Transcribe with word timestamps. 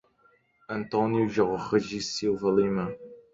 Antônio 0.67 1.29
Jorge 1.29 2.01
Silva 2.01 2.49
Lima 2.49 2.91